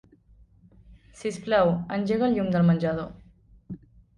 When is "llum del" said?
2.39-2.67